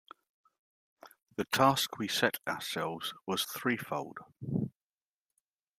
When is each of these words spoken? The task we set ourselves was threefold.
The 1.35 1.45
task 1.45 1.99
we 1.99 2.07
set 2.07 2.39
ourselves 2.47 3.13
was 3.27 3.43
threefold. 3.45 4.17